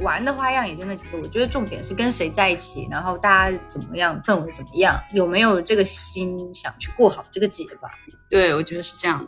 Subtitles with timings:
[0.00, 7.90] 玩的花样也就那几个，我觉得重点是跟谁在一起，然后大家怎么样，氛围怎么样，有没有这个心想去过好这个节吧。
[8.30, 9.26] 对，我觉得是这样。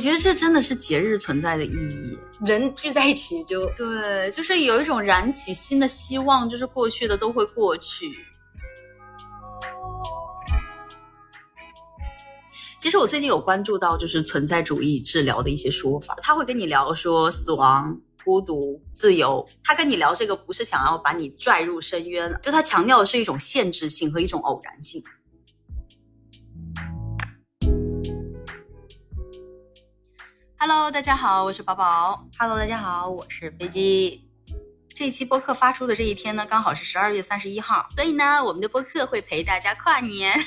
[0.00, 2.18] 我觉得这真的是节日存在的意义。
[2.46, 8.10] 人聚在一起就对，就是有一种燃起新的希望，就是过去的都会过去。
[12.78, 19.46] 其实我最近有关注到，就是存在主义治疗的一些说法，他会跟你聊说死亡、孤独、自由。
[19.62, 25.04] 他跟你聊这个不是想要把你拽入深渊，就他强调的是一种限制性和一种偶然性。
[30.62, 32.26] Hello，大家好，我是宝宝。
[32.38, 34.28] Hello，大家好，我是飞机。
[34.92, 40.38] 这一期播客发出的这一天呢，刚好是十二月三十一号，所以呢，我们的播客会陪大家跨年。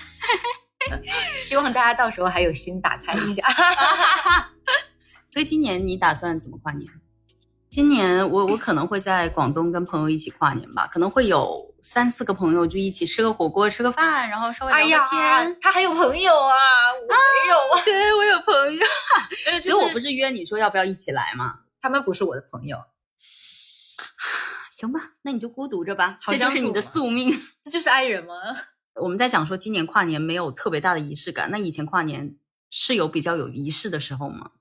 [1.41, 3.43] 希望大家到时候还有心打开一下。
[5.27, 6.87] 所以今年你打算怎么跨年？
[7.71, 15.21] 今年我我可能会在广东跟朋友一起跨年吧，可能会有三四个朋友就一起吃个火锅、吃个饭，然后稍微哎聊个天。
[15.21, 16.55] 呀，他还有朋友啊，
[17.01, 17.81] 我没有啊。
[17.83, 18.85] 对我有朋友，
[19.61, 21.59] 所所以我不是约你说要不要一起来吗？
[21.81, 22.77] 他们不是我的朋友，
[24.71, 27.37] 行吧，那你就孤独着吧，这就是你的宿命。
[27.61, 28.33] 这就是爱人吗？
[29.01, 32.37] 我们在讲说今年跨年没有特别大的仪式感，那以前跨年
[32.69, 34.51] 是有比较有仪式的时候吗？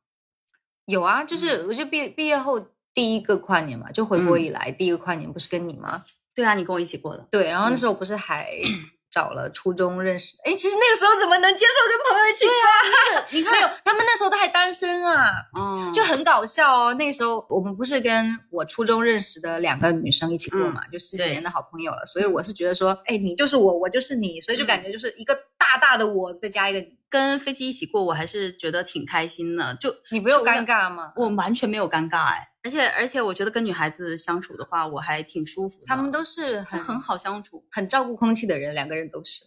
[0.87, 2.59] 有啊，就是我就毕毕业后
[2.93, 6.03] 第一个跨年嘛，就回国以来、第一个跨年不是跟你吗？
[6.35, 7.27] 对啊，你跟我一起过的。
[7.31, 8.51] 对，然后那时候不是还
[9.13, 13.27] 找了初中认识，哎，其实那个时候怎么能接受跟朋友一起对啊？
[13.31, 15.27] 你看没有，他们那时候都还单身啊。
[15.55, 16.95] 嗯，就很搞笑哦。
[16.95, 22.07] 那个时候我们不是跟我初中认识的两个女生一起过嘛，就十几年的好朋友了。
[22.07, 29.75] 所以我是觉得说，哎，你就是我，我就是你，所以就感觉就是一个大大的我再加一个你，跟飞机一起过，我还是觉得挺开心的。
[29.75, 31.13] 就你不有尴尬吗？
[31.17, 35.87] 我完全没有尴尬哎，而且而且我觉得跟女孩子相处的话，我还挺舒服的。
[35.87, 39.43] 他们都是很很好相处，很照顾空气的人，两个人都是。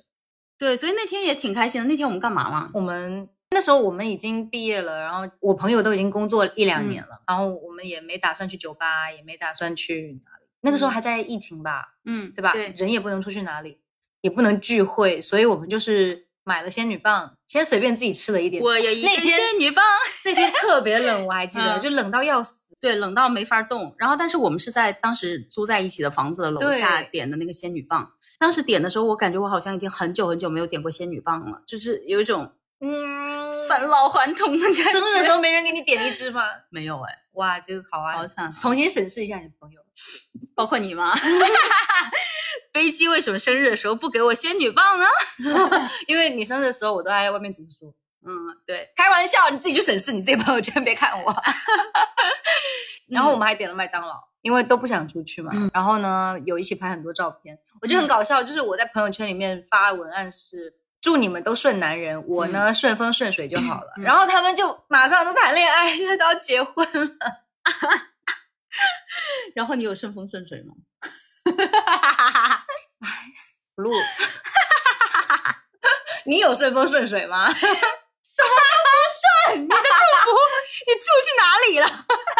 [0.57, 1.87] 对，所以那天也挺开心的。
[1.87, 2.71] 那天我们干嘛了？
[2.73, 10.45] 我们那时候我们已经毕业了，然后我朋友都已经工作一两年了，然后我们也没打算去酒吧，也没打算去哪里。
[10.61, 12.51] 那个时候还在疫情吧，嗯，对吧？
[12.53, 13.79] 对，人也不能出去哪里，
[14.21, 18.63] 也不能聚会，所以我们就是买了仙女棒，先随便自己吃了一点。
[18.63, 19.83] 我有一天仙女棒，
[20.25, 22.64] 那天特别冷，我还记得，嗯就冷到要死。
[22.79, 23.95] 对，冷到没法动。
[23.97, 28.11] 然后，但是我们是在当时租在一起的房子的楼下点的那个仙女棒。
[28.37, 34.83] 当时点的时候，我感觉我好像已经很久很久没有点过仙女棒了，就是有一种嗯，返老还童的感觉。
[34.83, 36.43] 生日的时候没人给你点一支吗？
[36.69, 39.79] 没有哎，哇，这个好啊，好惨啊重新审视一下你的朋友。
[40.53, 41.13] 包括你吗？
[42.73, 45.05] 飞机为什么生日的时候不给我仙女棒呢？
[46.07, 47.95] 因为你生日的时候，我都还在外面读书。
[48.27, 48.33] 嗯，
[48.65, 51.43] 对，开玩笑，你自己去审视你自己朋友圈，别看我。
[53.07, 55.51] 然后我们还点了麦当劳，因为都不想出去嘛。
[55.53, 58.41] 嗯然后呢，有一起拍很多照片，我觉得很搞笑。
[58.43, 63.93] 就是我在朋友圈里面发文案是祝你们都顺男人，我呢、顺风顺水就好了。
[63.97, 67.09] 嗯然后他们就马上都谈恋爱， 现在都要结婚了。
[69.53, 70.73] 然后你有顺风顺水吗？
[73.75, 73.91] 不录，
[76.25, 77.47] 你有顺风顺水吗？
[79.55, 79.81] 你的祝
[80.23, 80.31] 福，
[80.87, 81.85] 你祝去哪里了？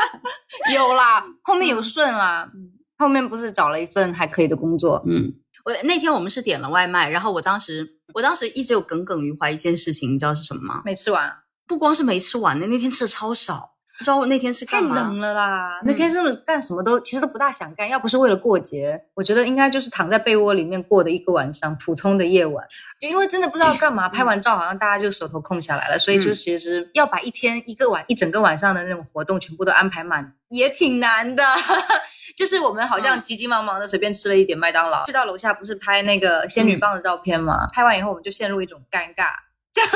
[0.73, 2.49] 有啦，后面有顺啦。
[2.97, 5.33] 后面不是找了一份还可以的工作，嗯，
[5.65, 10.81] 我那天我们是点了外卖，然后我当时我当时一直有耿耿于怀一件事情，你知道是什么吗？
[10.85, 11.37] 没吃完，
[11.67, 14.95] 不光是没吃完的，那天吃的超少，不知道我那天是太干嘛。
[14.95, 15.79] 冷了啦！
[15.81, 22.65] 嗯那天真的干什么都其实都不大想干，要不是为了过节，我觉得应该就是躺在被窝里面过的一个晚上，普通的夜晚。
[22.99, 31.43] 就因为真的不知道干嘛， 拍完照好像大家就手头空下来了，所以就嗯其实要把一天一个晚一整个晚上的那种活动全部都安排满，也挺难的。
[32.35, 37.69] 就是我们好像嗯急急忙忙的随便吃了一点麦当劳，去到楼下不是拍那个仙女棒的照片吗？
[37.71, 39.44] 拍完以后我们就陷入一种尴尬。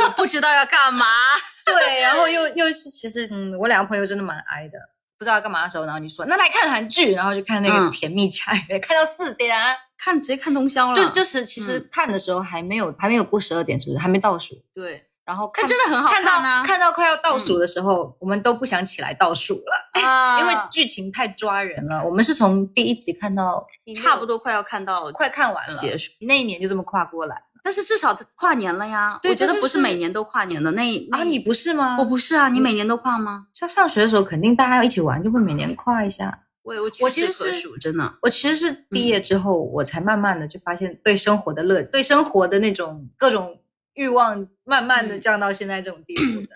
[0.03, 1.05] 我不知道要干嘛。
[1.65, 4.79] 对，然后又又是其实嗯，我两个朋友真的蛮挨的，
[5.17, 14.55] 不知道要干嘛的时候，然后你说那来看韩剧，然后就看那个嗯《甜蜜家园》，看到四点啊，看直接看通宵了，就就是其实看的时候还没有、还没有过十二点，是不是还没倒数？
[14.73, 22.03] 对然后看真的很好看看啊到看到快要倒数的时候，我们都不想起来倒数了，啊 因为剧情太抓人了。
[22.03, 23.63] 我们是从第一集看到
[24.01, 26.11] 差不多快要看到快看完了，结束。
[26.21, 30.71] 那一年就这么跨过来但是至少跨年了呀，对我觉得不是每年都跨年的。
[30.71, 31.23] 那啊！
[31.23, 31.97] 你不是吗？
[31.99, 33.47] 我不是啊，你每年都跨吗？
[33.53, 36.39] 像上学的时候，肯定大家要一起玩，就会每年跨一下。
[36.61, 38.13] 我我我其实是屈指可数，真的。
[38.21, 43.59] 我其实是毕业之后，我才慢慢的就发现对生活的乐，对生活的那种各种
[43.93, 46.47] 欲望，慢慢的嗯降到现在这种地步的。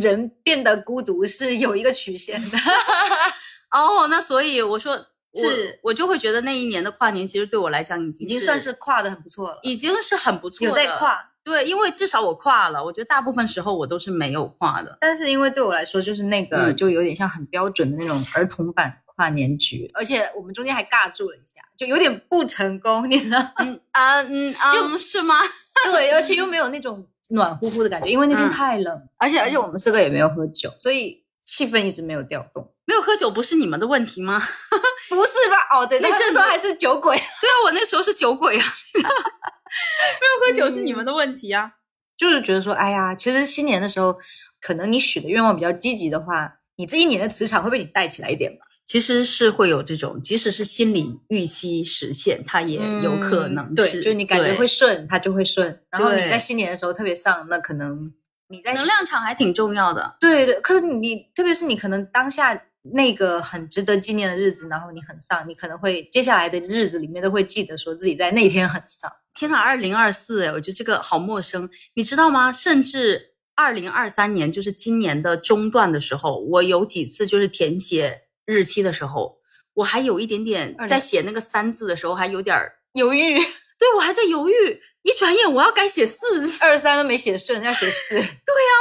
[0.00, 2.58] 人变得孤独是有一个曲线的。
[3.70, 4.98] 哦，那所以我说我
[5.34, 11.24] 是我就会觉得那一年的跨年其实对我来讲已经已经算是跨的很不错了，已经是很不错的，有在跨。
[11.44, 14.98] 对，因为至少我跨了，我觉得大部分时候我都是没有跨的。
[15.00, 23.52] 但是因为对我来说，就是那个嗯就有点像很标准的那种儿童版跨年局，而且我们中间还尬住了一下，就有点不成功，你知道吗？
[23.60, 25.36] 嗯 啊嗯啊，就是吗？
[25.90, 32.70] 对，而且又没有那种暖乎乎的感觉，因为那天嗯太冷，而且而且我们四个也没有喝酒，所以气氛一直没有调动。
[32.88, 34.42] 没有喝酒不是你们的问题吗？
[35.10, 35.78] 不是吧？
[35.78, 38.64] 哦，对，那这时候还是酒鬼， 对啊，我那时候是酒鬼啊，
[38.96, 41.70] 没有喝酒是你们的问题啊。
[42.16, 44.16] 就是觉得说，哎呀，其实新年的时候，
[44.60, 48.64] 可能你许的愿望比较积极的话，你这一年的磁场会被你带起来一点吧。
[48.86, 55.78] 其实是会有这种，即使是心理预期实现，它也有可能嗯对，是，就是你感觉会顺，它就会顺。
[55.90, 58.10] 然后你在新年的时候特别丧，那可能
[58.48, 60.16] 你在能量场还挺重要的。
[60.18, 69.10] 对对，可是你特别是你可能当下那个很值得纪念的日子，然后你很丧，你可能会接下来的日子里面都会记得说自己在那天很丧。
[69.34, 72.52] 天呐，二零二四，哎，我觉得这个好陌生，你知道吗？
[72.52, 79.38] 甚至二零二三年，就是今年的中段的时候，我有几次就是填写日期的时候，
[79.74, 83.38] 我还有一点点在写那个三字的时候，还有点儿， 犹豫，
[83.78, 84.80] 对我还在犹豫。
[85.02, 86.18] 一转眼我要改写四，
[86.60, 88.26] 二三都没写顺，要写四， 啊，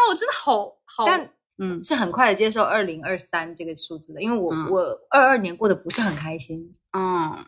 [0.10, 1.30] 我真的好好，但
[1.60, 7.46] 嗯是很快的接受二零二三这个数字的，因为我、嗯我二二年过得不是很开心，嗯，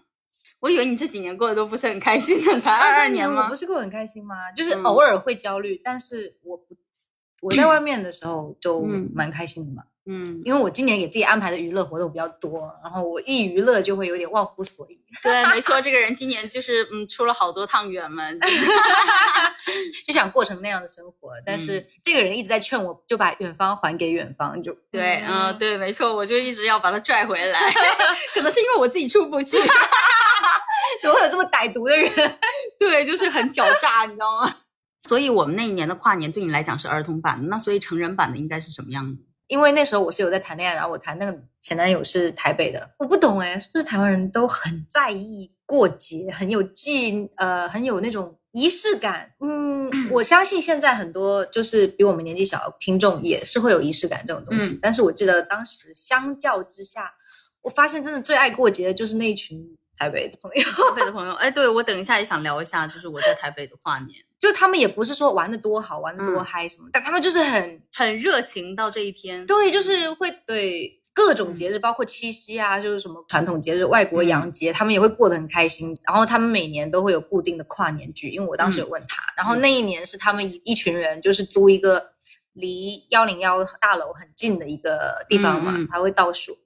[0.60, 3.56] 我以为你这几年过得都不是很开心呢，才二二三年吗我不？
[3.56, 4.52] 是过得很开心吗？
[4.54, 6.76] 就是嗯偶尔会焦虑，但是我不
[7.42, 9.84] 我在外面的时候就嗯蛮开心的嘛。
[9.84, 9.99] 嗯，
[10.44, 18.40] 因为我今年给自己安排的娱乐活动比较多，然后我一娱乐就会有点忘乎所以， 对，没错，这个人今年就是嗯出了好多趟远门，
[20.06, 21.32] 就想过成那样的生活。
[21.46, 27.60] 但嗯是这个人一直在劝我，就把远方还给远方，就对，嗯，对，没错，我就一直要把他拽回来，
[28.34, 29.58] 可能是因为我自己出不去，
[31.02, 32.12] 怎么会有这么歹毒的人？
[32.80, 34.56] 对，就是很狡诈，你知道吗？
[35.04, 39.18] 所以我们那一年的跨年对你来讲是儿童版的，那所以成人版的应该是什么样的？
[39.50, 49.32] 因为那时候我是有在谈恋爱，然后我谈那个前男友是台北的，我不懂哎，是不是台湾人都很在意过节，很有纪呃，很有那种仪式感？
[49.40, 57.12] 嗯，我相信现在很多就是比我们年纪小的听众也是会有仪式感这种东西，嗯但是我记得当时相较之下，
[57.64, 59.60] 我发现真的最爱过节的就是那一群
[60.00, 76.00] 台北的朋友，台北的朋友，哎，对我等一下也想聊一下，就是我在台北的跨年， 就他们也不是说玩的多好，玩的多嗯嗨什么，但他们就是很很热情到这一天，对，就是会对各种节日，包括七夕啊，就是什么传统节日、外国洋节，他们也会过得很开心。
[76.08, 82.12] 然后他们每年都会有固定的跨年剧，因为我当时有问他，然后那一年是他们一一群人，就是租一个
[82.54, 86.58] 离幺零幺大楼很近的一个地方嘛，嗯嗯还会倒数。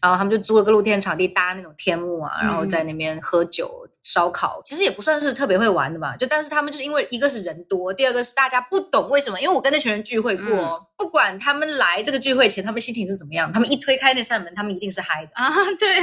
[0.00, 4.60] 然后他们就租了个露天场地，搭那种天幕啊，嗯然后在那边喝酒、烧烤。
[4.64, 15.98] 其实也不算是特别会玩的吧，就但是他们就是因为一个是人多，第二个是大家不懂为什么，因为我跟那群人聚会过，嗯不管他们来这个聚会前他们心情是怎么样，他们一推开那扇门，他们一定是嗨的，啊，对，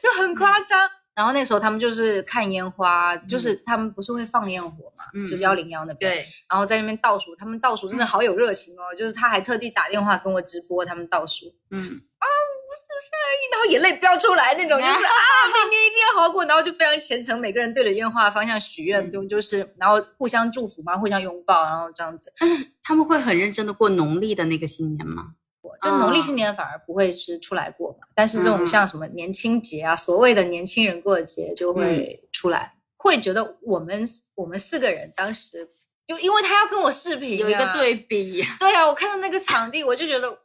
[0.00, 0.88] 就很夸张。
[1.14, 12.00] 然后那时候他们就是看烟花，就是他们不是会放烟火嘛，嗯就是幺零幺那边，对，然后在那边倒数，他们倒数真的好有热情哦，就是他还特地打电话跟我直播他们倒数，嗯，
[13.50, 15.12] 然后眼泪飙出来那种，就是啊，
[15.60, 19.10] 明年一定要好好过，然后就非常虔诚，每个人对着烟花的方向许愿，嗯。
[19.10, 22.32] 就就是然后互相祝福嘛，互相拥抱，然后这样子。
[22.82, 25.34] 他们会很认真的过农历的那个新年吗？
[25.82, 35.68] 就农历新年反而不会是出来过嘛，但是这种嗯像什么年轻节啊，所谓的年轻人过的节就会出来，会觉得我们我们四个人当时
[36.04, 40.36] 就因为他要跟我视频、啊，有一个对比，对啊，我看到那个场地，我就觉得哇，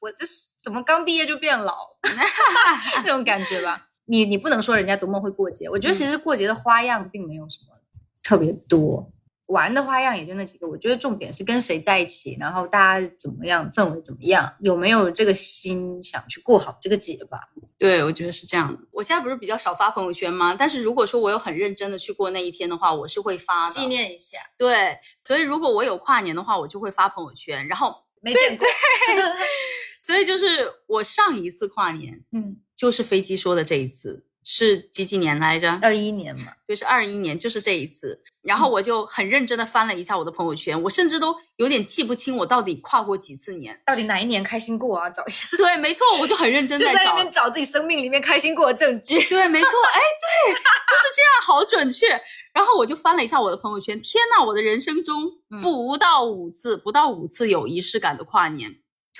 [0.00, 1.74] 我这是怎么刚毕业就变老
[3.04, 3.86] 那种感觉吧？
[4.06, 7.76] 你你不能说人家多么会过节，我觉得其实过节的花样并没有什么
[8.22, 9.12] 特别多，
[9.46, 10.66] 玩的花样也就那几个。
[10.66, 17.40] 我觉得重点是跟谁在一起，然后大家怎么样，氛围怎么样，有没有这个心想去过好这个节吧？
[17.78, 18.78] 对，我觉得是这样的。
[18.92, 20.54] 我现在不是比较少发朋友圈吗？
[20.58, 23.72] 但是如果说我有很认真的去过那一天的话，我是会发的。
[23.74, 27.66] 纪念一下，对，所以如果我有跨年的话，我就会发朋友圈。
[27.68, 28.66] 然后，没见过，
[30.08, 35.78] 所以就是我上一次跨年嗯，就是飞机说的这一次，是几几年来着？
[35.82, 38.22] 二一年嘛，就是二一年，就是这一次。
[38.40, 43.78] 然后我就很认真的翻了一下我的朋友圈，我甚至都有点记不清我到底跨过几次年。
[43.84, 45.10] 到底哪一年开心过啊？
[45.10, 45.46] 找一下。
[45.58, 47.14] 对，没错，我就很认真 就在那找。
[47.16, 49.22] 边找自己生命里面开心过的证据。
[49.24, 52.08] 对，没错，哎，对，就是这样，好准确。
[52.54, 58.76] 然后我就翻了一下我的朋友圈，天呐，我的人生中嗯不到五次，不到五次有仪式感的跨年，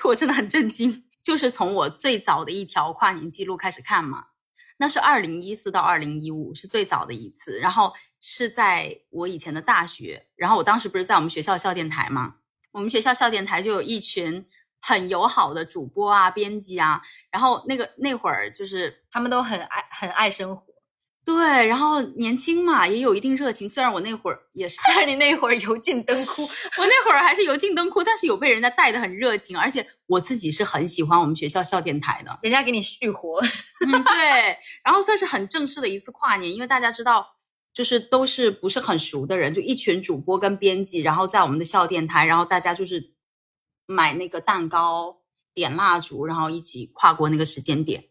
[0.07, 1.03] 我真的很震惊。
[1.21, 4.27] 就是从我最早的一条跨年记录开始看嘛，
[4.77, 12.35] 那是二零一四到二零一五是最早的一次，然后是在我以前的大学，然后我当时不是在我们学校校电台嘛，
[12.71, 14.45] 我们学校校电台就有一群
[14.79, 20.68] 很友好的主播啊、编辑啊，然后那个那会儿就是他们都很爱很爱生活。
[21.25, 23.69] 对，然后年轻嘛，也有一定热情。
[23.69, 32.39] 虽然我那会儿也是，虽然你那会儿油尽灯枯，我那会儿还是油尽灯枯，但是有被人家带的很热情，而且我自己是很喜欢我们学校校电台的。
[32.41, 33.39] 人家给你续活。
[33.85, 37.35] 嗯，对，然后算是很正式的一次跨年，因为大家知道，
[37.71, 43.13] 就是都是不是很熟的人，就一群主播跟编辑，然后在我们的校电台，然后大家就是
[43.85, 45.21] 买那个蛋糕、
[45.53, 48.08] 点蜡烛，然后一起跨过那个时间点。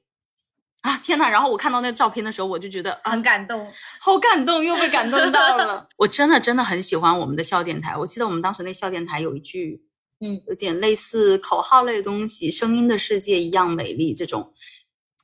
[0.83, 1.29] 啊天呐！
[1.29, 3.71] 然后我看到那照片的时候，我就觉得啊很感动，
[4.01, 5.87] 好感动，又被感动到了。
[5.99, 7.97] 我真的真的很喜欢我们的校电台。
[7.97, 9.83] 我记得我们当时那校电台有一句，
[10.21, 14.53] 嗯，有点类似口号类的东西，“声音的世界一样美丽”这种。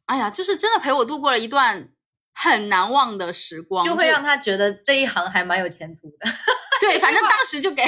[0.07, 1.89] 哎呀，就是真的陪我度过了一段
[2.35, 6.31] 很难忘的时光，就会让他觉得这一行还蛮有前途的。
[6.81, 7.83] 对，反正当时就给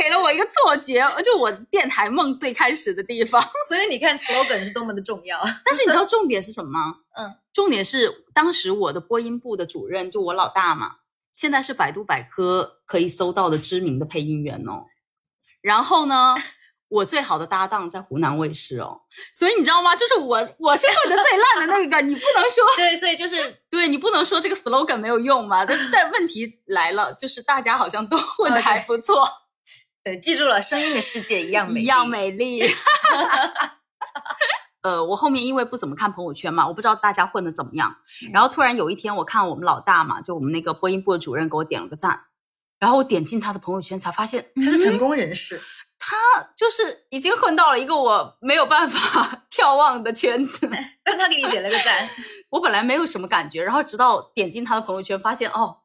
[0.00, 3.42] 给了我一个错觉，就我电台梦最开始的地方。
[3.68, 5.40] 所以你看，slogan 是多么的重要。
[5.64, 6.94] 但是你知道重点是什么吗？
[7.16, 10.98] 嗯，重点是当时我的播音部的主任就我老大嘛，
[11.32, 14.84] 现在是百度百科可以搜到的知名的配音员哦。
[15.60, 16.36] 然后呢，
[16.88, 19.00] 我最好的搭档在湖南卫视哦，
[19.34, 19.96] 所以你知道吗？
[19.96, 23.36] 就是我我是混的最烂的那个，你不能说对，所以就是
[23.68, 25.64] 对你不能说这个 slogan 没有用嘛。
[25.64, 29.28] 但是但问题来了，就是大家好像都混的还不错。
[30.08, 32.62] 对，记住了，声音的世界一样美丽，一样美丽。
[34.80, 37.94] 呃，我后面因为不怎么看朋友圈嘛，我不知道大家混的怎么样。
[38.32, 42.24] 然后突然有一天，我看我们老大嘛，就我们那个播音部的主任给我点了个赞，
[42.78, 45.60] 然后我点进他的朋友圈，才发现他是成嗯功人士。
[45.98, 46.16] 他
[46.56, 50.70] 就是已经混到了一个我没有办法 眺望的圈子。
[51.04, 52.08] 但他给你点了个赞，
[52.48, 55.78] 我本来没有什么感觉，然后直到点进他的朋友圈，发现哦，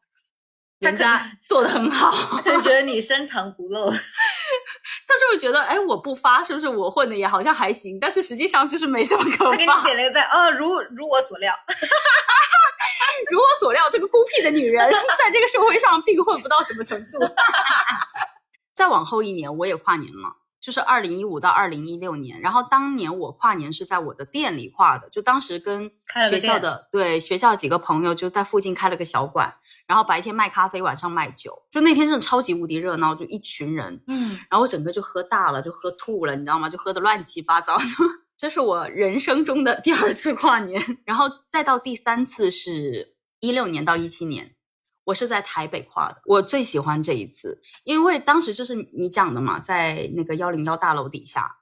[0.84, 2.42] 人家做的很好。
[2.44, 3.90] 他觉得你深藏不露。
[5.08, 8.00] 他是不是觉得，哎，我不发，是不是我混的也好像还行？
[8.00, 9.84] 但是实际上就是没什么可发他给你。
[9.84, 11.54] 点了个赞，哦，如如我所料，
[13.32, 17.20] 如我所料，这个孤僻的女人 在这个社会上并混不到什么程度。
[18.74, 22.40] 再往后一年，我也跨年了，就是二零一五到二零一六年。
[22.40, 25.92] 然后当年我跨年是在我的店里跨的，就当时跟
[26.30, 29.54] 学校的对学校几个朋友就在附近开了个小馆，
[29.86, 31.64] 然后白天卖咖啡，晚上卖酒。
[31.70, 36.70] 就那天真的超级无敌热闹，就一群人，嗯，然后我整个就喝大了，就喝吐了，你知道吗？
[36.70, 37.86] 就喝的乱七八糟就。
[38.36, 44.56] 这是我人生中的第二次跨年， 然后再到第三次是一六年到一七年，
[45.06, 46.22] 我是在台北跨的。
[46.26, 51.58] 我最喜欢这一次，因为当时就是你讲的嘛，在那个幺零幺大楼底下。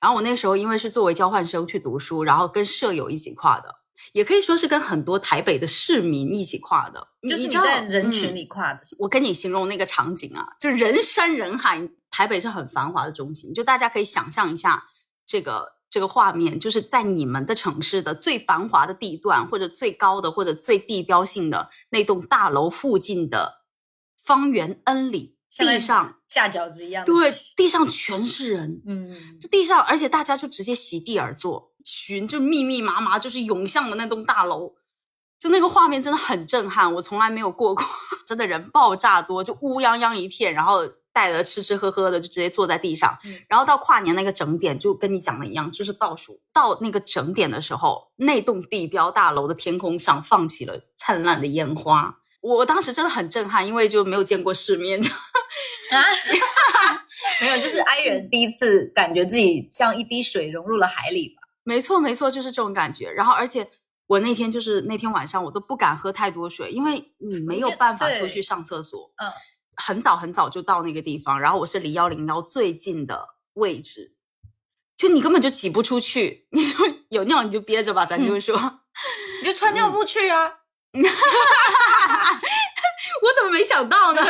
[0.00, 3.74] 然后我那时候因为是作为交换生去读书，然后跟舍友一起跨的，
[4.12, 7.08] 也可以说是跟很多台北的市民一起跨的。
[7.22, 14.84] 就是你在人群嗯里跨的，我跟你形容那个场景啊，就人山人海，台北是很繁华的中心，就大家可以想象一下
[15.24, 23.62] 这个这个画面，就是在你们的城市的最繁华的地段，或者最高的或者最地标性的那栋大楼附近的
[24.18, 34.74] 方圆 N 里，像地上下饺子一样对，地上全是人，嗯，就地上，而且大家就直接席地而坐，群就密密麻麻，就是涌向了那栋大楼，
[35.38, 37.86] 就那个画面真的很震撼，我从来没有过过，
[38.26, 40.80] 真的人爆炸多，就乌泱泱一片，然后
[41.14, 52.18] 带着吃吃喝喝的就直接坐在地上，嗯然后到跨年那个整点，就跟你讲的一样，就是倒数到那个整点的时候，那栋地标大楼的天空上放起了灿烂的烟花。
[52.40, 55.00] 我当时真的很震撼，因为就没有见过世面，
[55.92, 56.04] 啊，
[57.40, 61.40] 没有，就是 I 人第一次感觉自己像一滴水融入了海里吧。
[61.62, 63.10] 没错，没错，就是这种感觉。
[63.10, 63.66] 然后，而且
[64.06, 69.10] 我那天就是那天晚上，我都不敢喝太多水，因为你没有办法出去上厕所。
[69.16, 69.32] 嗯，
[69.76, 74.14] 很早很早就到那个地方，然后我是离幺零幺最近的位置，
[74.96, 76.78] 就你根本就挤不出去，你就
[77.10, 78.80] 有尿你就憋着吧，咱就说。
[79.40, 80.60] 你就穿尿布去啊，
[80.94, 81.02] 我
[83.36, 84.22] 怎么没想到呢？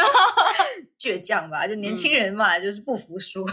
[0.99, 3.45] 倔强吧，就 年轻人嘛，就是不服输。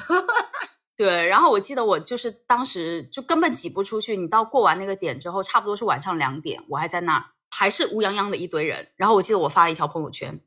[0.96, 8.88] 对，然后我记得我就是当时就根本挤不出去，你到过完那个点之后，差不多是晚上两点，我还在那儿，还是乌泱泱的一堆人。
[8.96, 10.40] 然后我记得我发了一条朋友圈，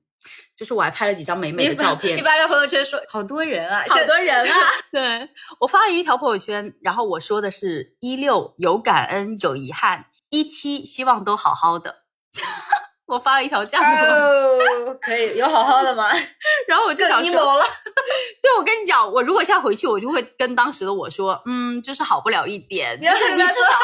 [0.57, 4.57] 就是我还拍了几张美美的照片你，发个朋友圈说好多人啊，好多人啊！
[4.93, 5.29] 对
[5.61, 12.03] 我发了一条朋友圈，然后我说的是一六有感恩有遗憾，一七希望都好好的。
[13.07, 16.11] 我发了一条这样的，哦，可以有好好的吗？
[16.67, 17.63] 然后我就想说
[18.43, 23.79] 对我跟你讲，我如果现在回去，我就会跟当时的我说，嗯，就是好不了一点，就是你至少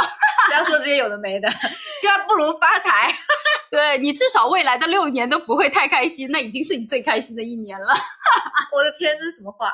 [0.46, 1.48] 不要说这些有的没的，
[2.02, 3.12] 就要不如发财。
[3.70, 7.86] 对你至少未来的六年都不会太开心，那已经是你最开心的一年了。
[8.72, 9.72] 我的天，这是什么话？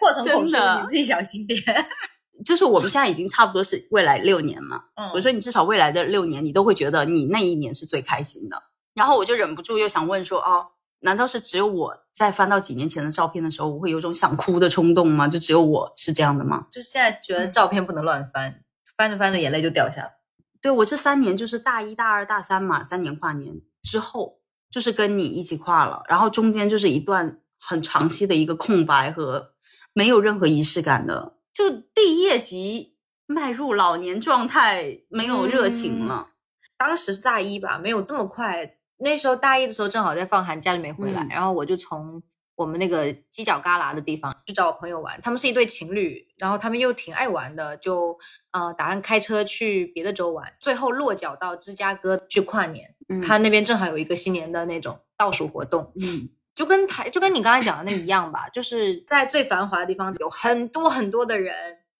[0.00, 1.60] 祸从口出，你自己小心点。
[2.44, 8.62] 就是我们现在已经差不多是未来六年嘛，嗯我说你至少未来的六年，你都会觉得你那一年是最开心的。
[8.94, 10.68] 然后我就忍不住又想问说，哦，
[11.06, 15.28] 难道是只有我在翻到几年前的照片的时候，我会有种想哭的冲动吗？
[15.28, 16.66] 就只有我是这样的吗？
[16.68, 18.64] 就是现在觉得照片不能乱翻，
[18.96, 20.16] 翻着翻着眼泪就掉下来。
[20.60, 29.52] 对我这三年就是大一大二大三嘛，三年跨年之后，就是跟你一起跨了，然后中间就是一段很长期的一个空白和
[29.92, 32.96] 没有任何仪式感的，就毕业即
[33.26, 36.30] 迈入老年状态，没有热情了。
[36.76, 38.78] 当时是大一吧，没有这么快。
[38.98, 42.22] 那时候大一的时候正好在放寒假就没回来，嗯然后我就从
[42.54, 45.20] 我们那个犄角旮旯的地方去找我朋友玩。
[45.22, 48.18] 他们是一对情侣，然后他们又挺爱玩的，就
[48.52, 52.94] 呃打算开车去别的州玩，最后落脚到芝加哥去跨年。
[53.08, 61.54] 嗯他那边正好有一个新年的那种倒数活动，嗯就跟台就跟你刚才讲的那一样吧，就是在最繁华的地方有很多很多的人，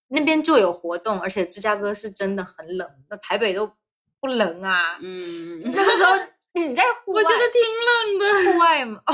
[0.07, 3.71] 那边就有活动，而且芝加哥是真的很冷，那台北都
[4.19, 4.97] 不冷啊。
[4.99, 6.11] 嗯，那个时候
[6.57, 8.51] 你在户外，我觉得挺冷的。
[8.51, 9.13] 户外嘛，哦，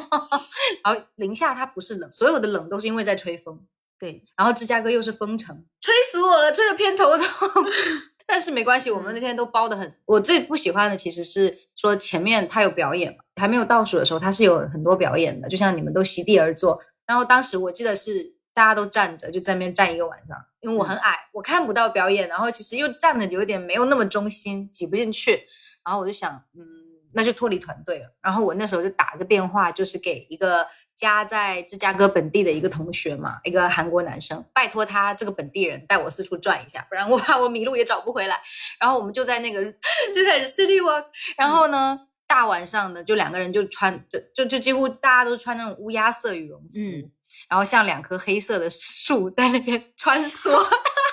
[0.84, 3.60] 然后零下它不是冷，所有的冷都是因为在吹风，
[3.98, 7.64] 对，然后芝加哥又是风城，吹死我了，吹得偏头痛。
[8.26, 9.92] 但是没关系，我们那天都包的很。
[10.04, 16.80] 我最不喜欢的其实是说前面他有表演嘛，还没有倒数的时候，他是有很多表演的，就像你们都席地而坐。
[17.06, 25.42] 然后当时我记得是大家都站着，就在那边站一个晚上，因为我很矮，我看不到表演，然后其实又站的有点没有那么中心，挤不进去。
[25.84, 26.62] 然后我就想，嗯，
[27.12, 28.14] 那就脱离团队了。
[28.22, 38.40] 然后我那时候就打个电话，就是给一个家在芝加哥本地的一个同学嘛，一个韩国男生，拜托他这个本地人带我四处转一下，不然我 怕我迷路也找不回来。
[38.78, 41.04] 然后我们就在那个就开始 city walk，
[41.36, 47.10] 然后呢，大晚上的就两个人就穿就就就几乎大家都穿那种乌鸦色羽绒服，嗯
[47.48, 50.50] 然后像两棵黑色的树在那边穿梭。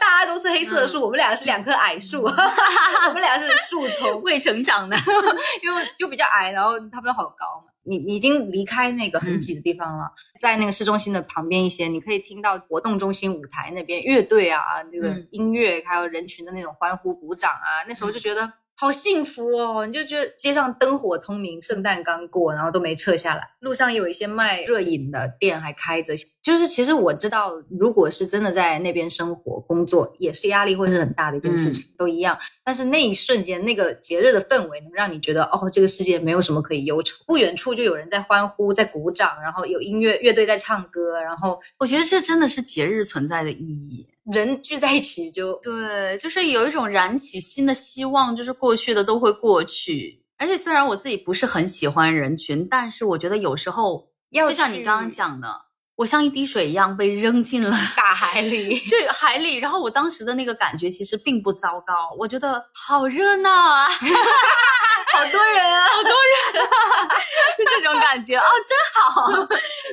[0.00, 4.20] 大家都是黑色的树，我们俩是两棵矮树， 我们俩是树丛。
[4.22, 4.96] 未成长的，
[5.62, 7.72] 因为就比较矮，然后他们都好高嘛。
[7.84, 15.28] 你你已经离开那个很挤的地方了，在那个市中心的旁边一些，你可以听到活动中心舞台那边乐队啊，这个嗯。
[15.30, 26.14] 音乐，还有人群的那种欢呼鼓掌啊，那时候就觉得好幸福哦，你就觉得街上灯火通明，圣诞刚过，然后都没撤下来，路上有一些卖热饮的店还开着。
[26.40, 32.38] 就是其实我知道，如果是真的在那边生活工作，也是压力会是很大的一件事情，都一样。
[32.62, 37.16] 但是那一瞬间，那个节日的氛围能让你觉得，哦，这个世界没有什么可以忧愁。
[37.26, 44.06] 不远处就有人在欢呼，在鼓掌，然后有音乐乐队在唱歌，然后我觉得这真的是节日存在的意义。
[44.32, 50.22] 人聚在一起就对，就是有一种燃起新的希望，就是过去的都会过去。
[50.36, 55.48] 而且虽然我自己不是很喜欢人群，但是我觉得有时候，要就像你刚刚讲的，
[55.96, 58.78] 我像一滴水一样被扔进了大海里。
[58.86, 63.88] 这海里，然后我当时的那个感觉其实并不糟糕，我觉得好热闹啊，
[65.12, 65.86] 好多人啊！
[65.88, 67.08] 好多人啊
[67.58, 69.48] 就这种感觉哦，真好。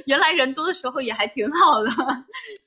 [0.05, 1.89] 原来人多的时候也还挺好的。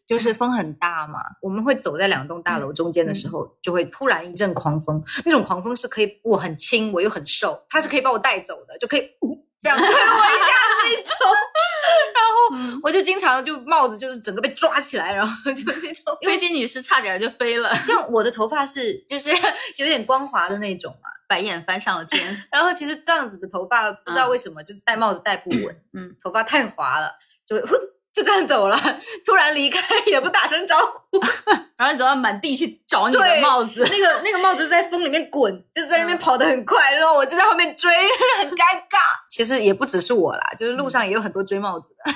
[0.06, 5.02] 就是风很大嘛，我们会走在两栋大楼中间的时候，就会突然一阵狂风。
[5.24, 10.04] 那种狂风是可以，我很轻，我又很瘦，它是可以把我带走的，就可以、嗯这样推我一下
[10.84, 11.16] 那种。
[12.14, 12.22] 然
[12.70, 16.16] 后我就经常就帽子就是整个被抓起来，然后就那种。
[16.20, 19.30] 因为飞机女士差点就飞了，像我的头发是就是
[19.76, 22.36] 有点光滑的那种嘛，白眼翻上了天。
[22.50, 27.12] 然后其实这样子的头发不知道为什么就戴帽子戴不稳，嗯，头发太滑了，
[27.46, 27.76] 就会哼
[28.12, 28.76] 就这样走了，
[29.24, 31.20] 突然离开也不打声招呼。
[31.78, 33.86] 然后走到满地去找你的对帽子？
[33.88, 37.94] 那个那个帽子在风里面滚，就是在那边跑得很快，然后我就在后面追，
[38.38, 38.98] 很尴尬。
[39.30, 42.12] 其实也不只是我啦，就是路上也有很多追帽子的。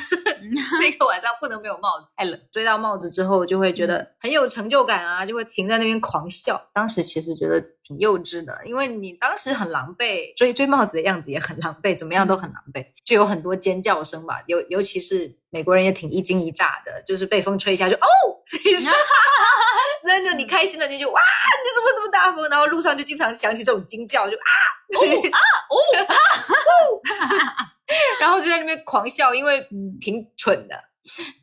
[0.81, 2.41] 那个晚上不能没有帽子，太冷。
[2.51, 6.61] 追到帽子之后，就会觉得很有成就感啊，就会停在那边狂笑。
[6.75, 14.43] 当时其实觉得挺幼稚的，因为你当时很狼狈，追追帽子的样子也很狼狈，怎么样都很狼狈，就有很多尖叫声吧。
[14.47, 18.07] 尤尤其是美国人也挺一惊一乍的，就是被风吹一下就哦，
[20.05, 21.21] 那就你开心了你就哇，
[21.65, 22.49] 你怎么那么大风？
[22.49, 24.51] 然后路上就经常响起这种惊叫，就啊
[24.97, 26.15] 哦啊哦啊
[26.57, 27.01] 哦。
[28.21, 29.67] 然后就在那边狂笑，因为
[30.01, 30.75] 挺蠢的。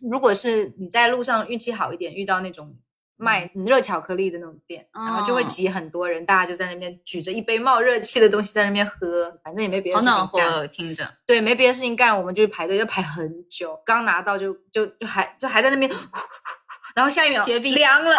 [0.09, 2.75] 如果是你在路上运气好一点，遇到那种
[3.19, 10.69] 卖热巧克力的那种店，然后就会挤很多人，大家就在那边举着一杯冒热气的东西在那边喝，反正也没别的事情干。
[10.69, 13.77] 听着，对，没别的事情干，我们就排队，要排很久。
[13.85, 15.91] 刚拿到就就就还就还在那边，
[16.95, 18.15] 然后下一秒结冰凉了，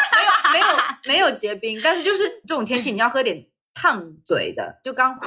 [0.52, 5.18] 没有没有没有结冰，但是就是这种天气，你要喝点烫嘴的，就刚。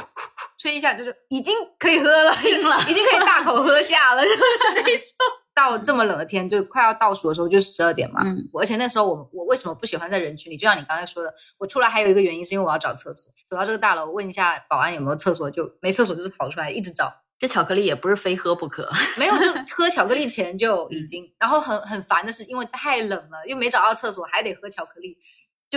[0.59, 4.37] 吹一下就是已经可以喝了，冰了，已经可以大口喝下了， 就是
[4.75, 5.42] 那种。
[5.53, 8.21] 到这么冷的天，就快要倒数的时候，就十二点嘛。
[8.25, 8.49] 嗯。
[8.53, 10.57] 而且那时候我我为什么不喜欢在人群里？
[10.57, 13.31] 就像你刚才说的，我出来还有一个原因，是因为我要找厕所。
[13.47, 17.13] 走到这个大楼，问一下保安有没有厕所，就没厕所，就是跑出来一直找。
[17.39, 18.89] 这巧克力也不是非喝不可，
[19.19, 25.17] 没有，就喝巧克力前就已经，然后很很烦的是，因为太冷了，又没找到厕所，还得喝巧克力。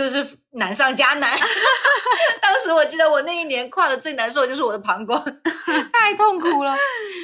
[0.03, 1.35] 就是难上加难。
[2.41, 5.19] 当时我记得我那一年跨的最难受的就是我的膀胱，
[5.91, 6.75] 太痛苦了。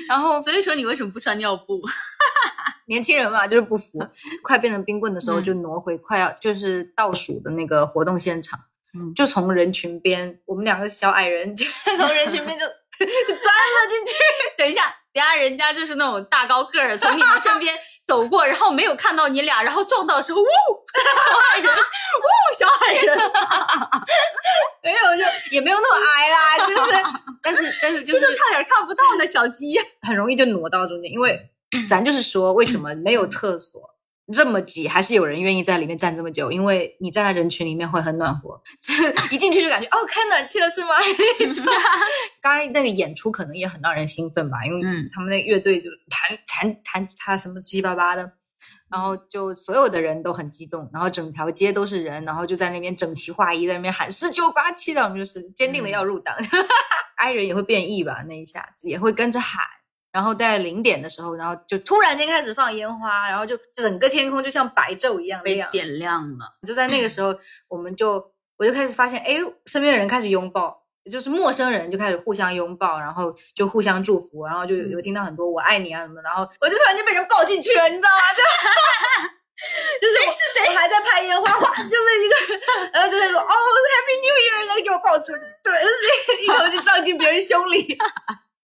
[0.10, 1.80] 然后所以说你为什么不穿尿布？
[2.88, 4.00] 年轻人嘛，就是不服。
[4.42, 8.60] 快变成冰棍的时候，就挪回快要就是倒数的那个活动现场，
[8.98, 14.14] 嗯就从人群边，我们两个小矮人就从人群边就就钻了进去。
[14.58, 17.74] 等一下，等下人家就是那种大高个儿从你们身边。
[18.06, 20.50] 走过，然后没有看到你俩，然后撞到的时候，呜，小
[21.54, 23.18] 矮人，呜，小矮人，
[24.84, 26.92] 没有，就也没有那么矮啦，就是，
[27.42, 31.50] 但是，但是就是差点看不到呢，小鸡，很容易就挪到中间，因为
[31.88, 33.93] 咱就是说，为什么没有厕所？
[34.32, 36.50] 这么挤，还是有人愿意在里面站这么久？
[36.52, 38.62] 因为你站在人群里面会很暖和，
[39.30, 40.90] 一进去就感觉哦，开暖气了是 吗？
[42.42, 44.82] 刚才那个演出可能也很让人兴奋吧，因为
[45.14, 48.32] 他们那个乐队就弹弹弹他什么七七八八的，
[48.90, 56.34] 然后就所有的人都很激动，然后整条街都是人，然后就在那边整齐划一，在那边喊十九八七的，我们就是坚定的要入党。
[57.18, 59.64] 哀人也会变异吧，那一下子也会跟着喊。
[60.14, 66.46] 然后在零点的时候，然后就突然间开始放烟花，然后就整个天空就像白昼一样被点亮了。
[66.68, 67.36] 就在那个时候，
[67.68, 68.24] 我们就
[68.58, 78.22] 我就开始发现，哎，身边的人开始拥抱，就是陌生人就开始互相拥抱，然后就互相祝福，然后就有听到很多我爱你啊什么，然后我就突然间被人抱进去了，你知道吗？
[78.38, 78.44] 就
[80.00, 80.76] 就是谁是谁？
[80.76, 82.62] 还在拍烟花，哗就被一个人，
[82.94, 85.74] 然后就在说哦，Happy New Year，来给我抱出去，对，
[86.44, 87.98] 一口气撞进别人胸里。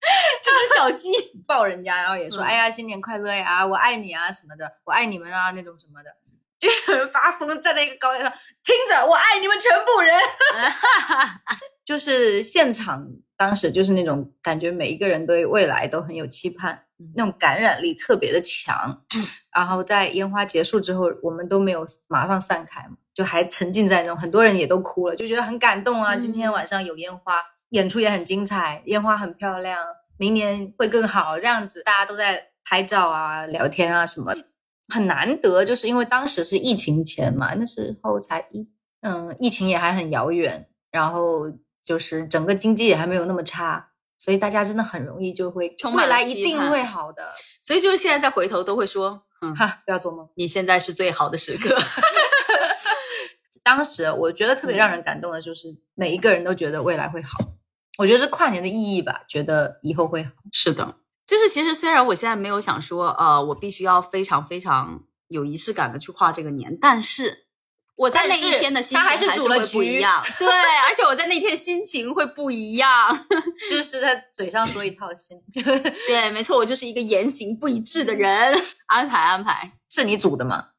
[0.42, 1.10] 这是小鸡
[1.46, 6.10] 抱人家，然后也说：“哎呀，新年快乐呀，我爱你啊什么的，我爱你们啊那种什么的。
[6.60, 8.30] ”就有人发疯，站在一个高台上，
[8.64, 10.14] 听着，我爱你们全部人。
[11.86, 13.08] 就是现场，
[13.38, 16.84] 当时就是那种感觉，每一个人对未来都很有期盼，
[17.16, 19.02] 那种感染力特别的强。
[19.56, 26.16] 然后在烟花结束之后，我们都没有马上散开嘛，就还沉浸在那种，很多人也都哭了，就觉得很感动啊。
[26.18, 27.42] 今天晚上有烟花。
[27.70, 29.78] 演出也很精彩，烟花很漂亮，
[30.18, 31.40] 明年会更好。
[31.40, 34.34] 这样子大家都在拍照啊、聊天啊什么，
[34.94, 35.64] 很难得。
[35.64, 38.68] 就是因为当时是疫情前嘛，那时候才一
[39.02, 41.52] 嗯，疫情也还很遥远，然后
[41.86, 47.32] 就是整个经济也还没有那么差，所以大家真的很容易就会未来一定会好的。
[47.62, 51.78] 所以就是现在再回头都会说，嗯哈，不要做梦，你现在是最好的时刻。
[53.64, 57.38] 当时我觉得特别让人感动的就是每一个人都觉得未来会好。
[58.00, 60.32] 我觉得是跨年的意义吧，觉得以后会好。
[60.54, 60.96] 是的，
[61.28, 67.48] 就是其实虽然我现在没有想说，呃，我必须要非常非常有仪式感的去跨这个年，但是
[67.98, 70.24] 我在那一天的心情还是会不一样。
[70.40, 72.88] 对，而且我在那天心情会不一样，
[73.70, 75.62] 就是在嘴上说一套，心就
[76.08, 78.58] 对，没错，我就是一个言行不一致的人。
[78.88, 80.70] 安排安排，是你组的吗？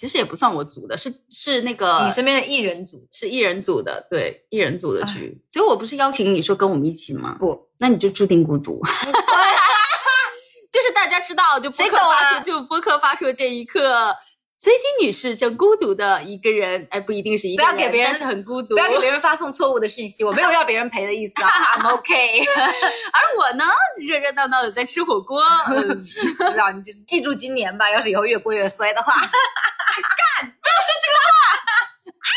[0.00, 5.38] 其实也不算我组的，是是那个你身边的艺人组，是艺人组的，对艺人组的局。
[5.46, 7.36] 所以我不是邀请你说跟我们一起吗？
[7.38, 8.80] 不，那你就注定孤独。
[10.72, 14.16] 就是大家知道，就播客发出，就播客发出的这一刻，
[14.60, 21.48] 飞机女士正孤独的一个人，哎，不一定是一个人，不要给别人是很孤独，不要给别人发送错误的讯息，我没有要别人陪的意思啊，
[21.80, 22.44] I'm OK。
[22.44, 23.64] 而我呢，
[24.06, 29.14] 热热闹闹的在吃火锅，不知道你就是记住今年吧，要是以后越过越衰的话。
[29.20, 30.46] 干！
[30.46, 31.30] 不要说这个话！
[31.56, 32.30] 啊！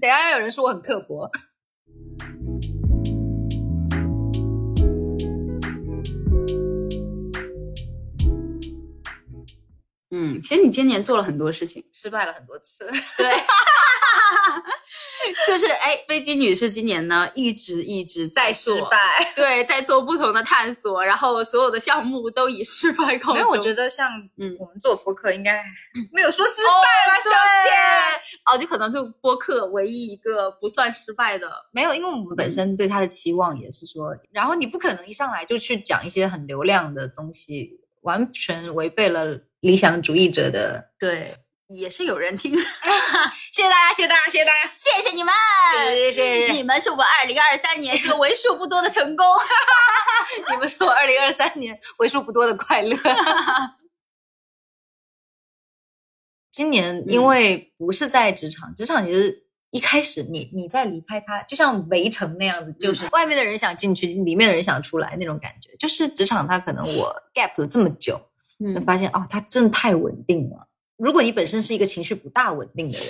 [0.00, 1.30] 等下要有人说我很刻薄。
[10.14, 12.86] 嗯，其实你今年做了很多事情，失败了很多次。
[13.16, 13.32] 对，
[15.48, 19.32] 就是哎，飞机女士今年呢一直一直在失，败。
[19.34, 23.36] 对，在做不同的探索，然后所有的项目都以失败告终。
[23.36, 25.64] 没有，我觉得像嗯我们做播客应该
[26.12, 26.70] 没有说失败
[27.08, 27.32] 吧，小姐。
[28.52, 40.92] 哦，就可能就播客唯一一个不算失败的，没有，因为我们本身对他的期望也是说，然后你不可能一上来就去讲一些很流量的东西，完全违背了理想主义者的。
[40.98, 41.36] 对，
[41.68, 42.62] 也是有人听，谢
[43.64, 45.32] 谢大家，谢谢大家，谢谢大家，谢谢你们，
[45.88, 49.26] 谢谢谢谢你们是我二零二三年这个为数不多的成功。
[50.50, 52.96] 你们是我二零二三年为数不多的快乐。
[56.50, 59.41] 今年因为不是在职场，职场其实
[59.72, 65.74] 一开始你你在离开他，就像围城那样子，就是外面的人想进去，里面的人想出来那种感觉。
[65.78, 68.14] 就是职场他可能我 gap 了这么久，
[68.60, 70.68] 就嗯发现哦，他真的太稳定了。
[70.96, 73.08] 如果你本身是一个情绪不大稳定的人，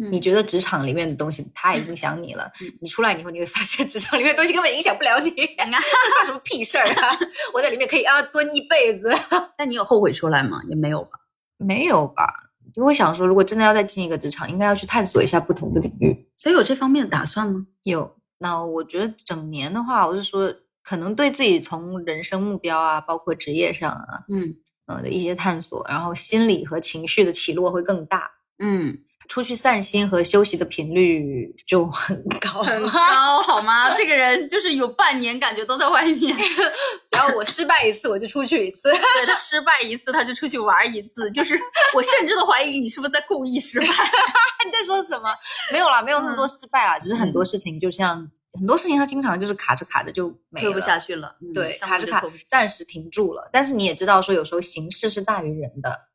[0.00, 7.18] 嗯你觉得职场里面的东西太影响你了，嗯你出来以后你会发现职场里面的东西根本影响不了你， 这算什么屁事儿啊！
[7.52, 9.12] 我在里面可以啊蹲一辈子，
[9.58, 10.62] 但你有后悔出来吗？
[10.70, 11.10] 也没有吧。
[11.58, 12.47] 没有吧？
[12.78, 16.28] 就会想说，如果真的要再进一个职场，应该要去探索一下不同的领域。
[16.36, 17.66] 所以有这方面的打算吗？
[17.82, 24.54] 有，那我觉得整年的话，我是说，可能对自己从人生目标啊，包括职业上啊，嗯
[24.86, 28.30] 呃的一些探索，然后心理和情绪的起落会更大。
[28.60, 33.92] 嗯，出去散心和休息的频率就很高，很高好吗？
[33.94, 36.34] 这个人就是有半年感觉都在外面，
[37.06, 38.90] 只要我失败一次，我就出去一次。
[38.90, 41.60] 对他失败一次他就出去玩一次，就是
[41.94, 43.86] 我甚至都怀疑你是不是在故意失败。
[43.86, 45.28] 你在说什么？
[45.70, 48.26] 没有啦，没有那么多嗯失败啦，只是很多事情就像、
[48.58, 53.48] 很多事情，他经常就是卡着卡着就没推不下去了，嗯对，项卡着卡暂时停住了。
[53.52, 56.07] 但是你也知道，说有时候形势是大于人的，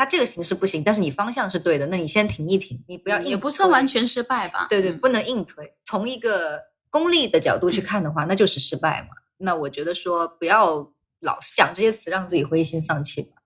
[0.00, 4.66] 它这个形式不行，但是你方向是对的，那你先停一停，你不要也不算完全失败吧？
[4.70, 5.74] 对对，嗯不能硬推。
[5.84, 6.58] 从一个
[6.88, 9.08] 功利的角度去看的话，那就是失败嘛。
[9.36, 13.42] 那我觉得说不要老是讲这些词，让自己灰心丧气吧，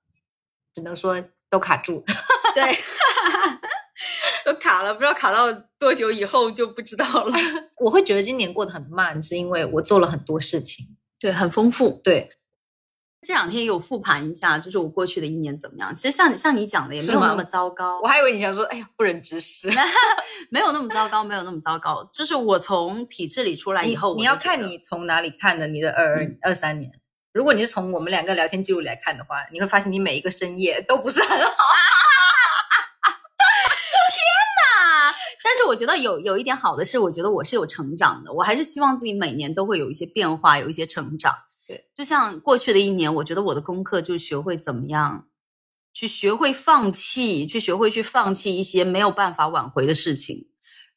[0.72, 2.04] 只能说都卡住。
[2.54, 2.72] 对，
[4.46, 7.36] 都卡了，不知道卡到多久以后就不知道了。
[7.82, 10.86] 我会觉得今年过得很慢，是因为我做了很多事情。
[11.18, 12.00] 对，很丰富。
[12.04, 12.30] 对，
[13.24, 15.94] 这两天也有复盘一下，就是我过去的一年怎么样。
[15.94, 19.70] 其实像像你讲的，也没有那么糟糕我，还以为你想说，哎呀，不忍直视。
[20.50, 22.08] 没有那么糟糕，没有那么糟糕。
[22.12, 26.92] 就是我从体制里出来以后，你你要看你从哪里看的你的二二二三年。
[27.32, 31.36] 如果你是从我们两个聊天记录来看的话，你会发现你每一个深夜都不是很好。
[33.04, 33.10] 啊，
[35.42, 41.34] 但是我觉得有有一点好的是，我觉得我是有成长的，我还是希望自己每年都会有一些变化，有一些成长。
[41.66, 45.28] 对，就像过去的一年，我觉得我的功课就是学会怎么样
[45.92, 50.48] 去学会放弃，去学会去放弃一些没有办法挽回的事情，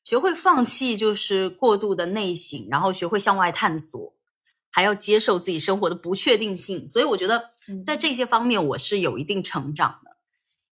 [0.04, 4.14] 学会放弃就是过度的内省，然后学会向外探索。
[4.70, 7.50] 还要接受自己生活的不确定性，所以我觉得
[7.84, 10.18] 在这些方面我是有一定成长的。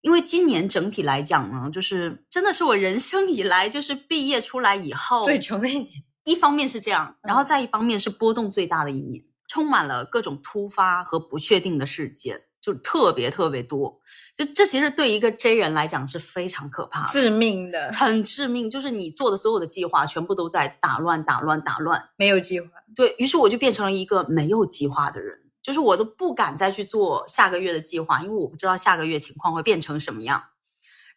[0.02, 14.00] 因为今年整体来讲呢，就是真的是我人生以来就是毕业出来以后最穷的一年，一方面是这样，然后再一方面是波动最大的一年，充满了各种突发和不确定的事件，就特别特别多。
[14.36, 18.70] 就这其实对一个 J 人来讲是非常可怕的，致命的，很致命。
[18.70, 22.10] 就是你做的所有的计划全部都在打乱、打乱、打乱。
[22.18, 22.68] 没有计划。
[22.96, 30.44] 对于是，我就变成了一个没有计划的人，就是我都不敢再去做下个月的计划，因为我不知道下个月情况会变成什么样。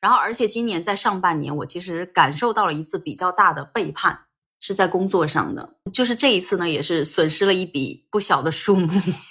[0.01, 4.27] 然后，而且今年在上半年，我其实感受到了一次比较大的背叛，
[4.61, 5.77] 是在工作上的。
[5.93, 8.89] 就是这一次呢，也是损失了一笔不小的数目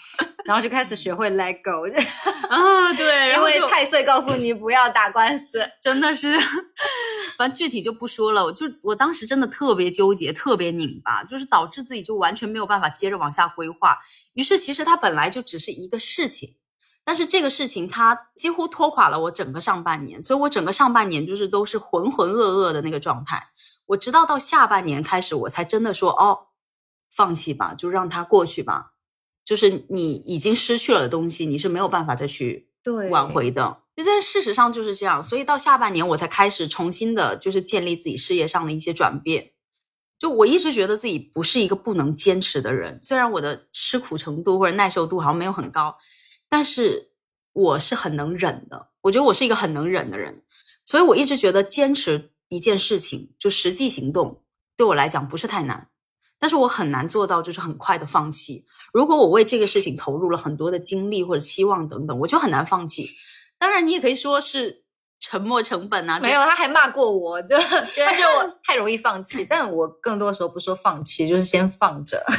[0.45, 1.85] 然后就开始学会 let go，
[2.49, 2.93] 啊。
[2.93, 5.59] 对 因为太岁告诉你不要打官司。
[5.81, 6.39] 真的是，
[7.37, 8.45] 反正具体就不说了。
[8.45, 13.97] 我就我当时真的特别纠结，特别拧巴，就是导致自己就完全没有办法接着往下规划。
[14.33, 16.55] 于是其实它本来就只是一个事情，
[17.03, 23.43] 但是这个事情它几乎拖垮了我整个上半年，所以我整个上半年就是都是浑浑噩噩的那个状态。
[23.87, 26.47] 我直到到下半年开始，我才真的说哦，
[27.09, 28.93] 放弃吧，就让它过去吧。
[29.43, 33.83] 就是你已经失去了的东西，你是没有办法再去对挽回的。
[33.95, 39.53] 就在事实上就是这样，所以到下半年我才开始重新的，就是建立自己事业上的一些转变。
[40.19, 45.97] 就我一直觉得自己不是一个不能坚持的人，虽然我的吃苦程度或者耐受度好像没有很高，
[46.49, 47.11] 但是
[47.53, 48.89] 我是很能忍的。
[49.01, 50.43] 我觉得我是一个很能忍的人，
[50.85, 54.43] 所以我一直觉得坚持一件事情，就实际行动
[54.75, 55.89] 对我来讲不是太难，
[56.39, 58.65] 但是我很难做到就是很快的放弃。
[58.93, 63.09] 如果我为这个事情投入了很多的精力或者期望等等，我就很难放弃。
[63.59, 64.83] 当然，你也可以说是
[65.19, 66.19] 沉没成本啊。
[66.19, 69.45] 没有，他还骂过我，就 他觉得我太容易放弃。
[69.49, 72.23] 但我更多的时候不说放弃，就是先放着。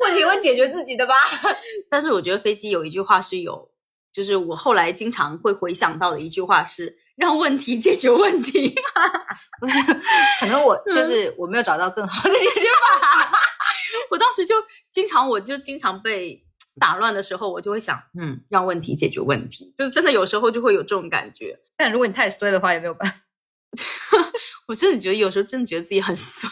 [0.00, 1.14] 问题会解决自己的吧？
[1.90, 3.70] 但是我觉得飞机有一句话是有，
[4.12, 8.74] 就是我后来经常会回想到的一句话是“让问题解决问题”。
[10.40, 12.66] 可能我就是我没有找到更好的解决
[13.00, 13.30] 法。
[14.10, 14.54] 我当时就
[14.90, 16.42] 经常，我就经常被
[16.80, 21.58] 打乱的时候，我就会想，嗯，让问题解决问题，就真的有时候就会有这种感觉。
[21.76, 23.16] 但如果你太衰的话，也没有办法。
[24.68, 26.48] 我真的觉得有时候真的觉得自己很衰。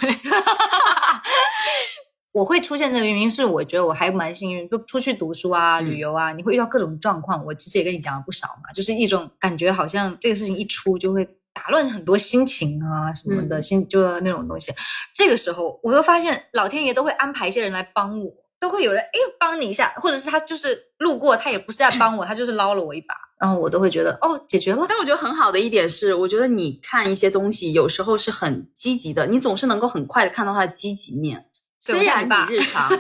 [2.37, 7.43] 我会出现这个原因是，我觉得我还蛮幸运，就出去读书啊、旅游啊，你会遇到各种状况。
[7.47, 14.71] 我其实也跟你讲了不少嘛，就是一种感觉，好像这个事情一出就会打乱很多心情啊什么的，心就那种东西。
[15.15, 24.85] 这个时候，我又发现老天爷都会安排一些人来帮我，都会有人哎帮你一下，或者是他就是路过，他也不是在帮我，他就是捞了我一把，然后我都会觉得哦解决了。
[24.87, 31.47] 但我觉得很好的一点是，我觉得你看一些东西，有时候是很积极的，你总是能够很快的看到它的积极面。
[31.95, 32.99] 虽然你日常 对，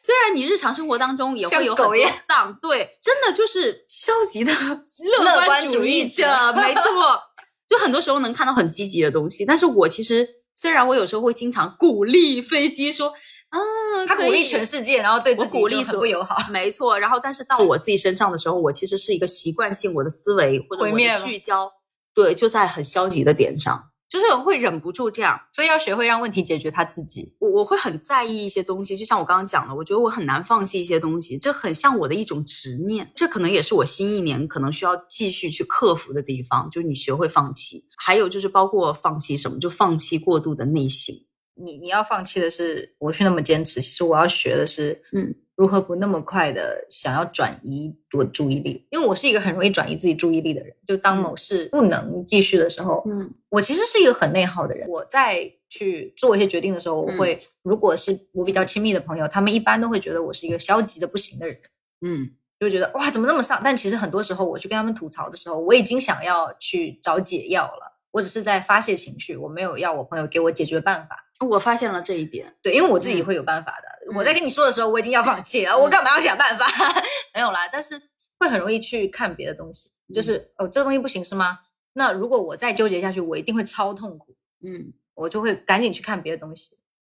[0.00, 1.94] 虽然你日常生活当中也会有很多
[2.26, 4.52] 丧，对，真的就是消极的
[5.22, 7.20] 乐观主义者，没错。
[7.66, 13.08] 就很多时候能看到很积极的东西，但是我其实虽然我有时候会经常鼓励飞机说，
[13.48, 13.58] 啊，
[14.06, 16.98] 他鼓励全世界，然后对自己鼓励很不友好，没错。
[16.98, 21.72] 然后但是到我自己身上的时候，我其实是一个习惯性，我的思维或者我的聚焦，
[22.14, 23.90] 对，就在很消极的点上。
[24.14, 27.34] 就是会忍不住这样，所以要学会让问题解决他自己。
[27.40, 33.10] 我我会很在意一些东西，就像我刚刚讲的，我觉得我很难放弃一些东西，这很像我的一种执念。
[33.16, 37.84] 这可能也是我新一年可能需要继续去克服的地方，就是你学会放弃。
[37.96, 41.26] 还有就是包括放弃什么，就放弃过度的内心。
[41.56, 45.34] 你你要放弃的是我去那么坚持，其实我要学的是，嗯。
[45.56, 48.86] 如何不那么快的想要转移我注意力？
[48.90, 50.74] 因为我是一个很容易转移自己注意力的人。
[50.86, 54.88] 就当某事不能继续的时候，嗯，我其实是一个很内耗的人。
[54.88, 61.56] 我在去做一些决定的时候，我会，如果是我比较亲密的朋友，他们一般都会觉得我是一个消极的不行的人，
[62.04, 63.60] 嗯，就觉得哇，怎么那么丧？
[63.62, 67.92] 但其实很多时候我去跟他们吐槽的时候，我已经想要去找解药了。
[68.10, 71.16] 我只是在发泄情绪，我没有要我朋友给我解决办法。
[71.48, 73.88] 我发现了这一点，对，因为我自己会有办法的。
[74.14, 76.66] 我在跟你说的时候，我已经要放弃了，我干嘛要想办法？
[77.34, 78.00] 没有啦，但是
[78.38, 81.60] 会很容易去看别的东西，就是哦，这个东西不行是吗？
[81.94, 84.36] 那如果我再纠结下去，我一定会超痛苦。
[84.66, 86.76] 嗯，我就会赶紧去看别的东西。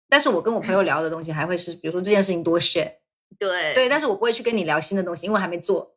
[0.10, 2.94] 但是我跟我朋友聊的东西还会是，比如说这件事情多 shit，
[3.38, 5.96] 对对，但是我不会去跟你聊新的东西，因为还没做。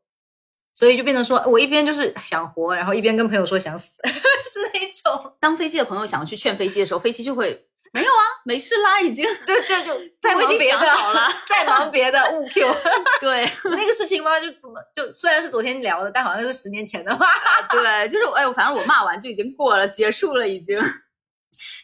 [0.72, 5.34] 所以就变成说，我一边就是想活，然后一边跟朋友说想死， 是那种。
[5.40, 12.64] 当飞机的朋友想要去劝飞机的时候，飞机就会没有啊，没事啦，已经，对，就就 再忙别的好了，再忙别的误 Q。
[13.20, 17.26] 对， 那个事情嘛，就怎么就虽然是昨天聊的，但好像是十年前的话。
[17.70, 20.78] 对，就是哎，反正我骂完就已经过了，结束了，已经。